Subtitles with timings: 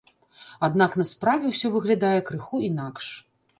[0.67, 3.15] Аднак на справе ўсё выглядае крыху інакш.